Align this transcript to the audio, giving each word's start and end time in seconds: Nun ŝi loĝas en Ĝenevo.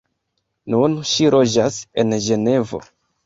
Nun 0.73 0.95
ŝi 1.09 1.27
loĝas 1.35 1.77
en 2.05 2.17
Ĝenevo. 2.29 2.81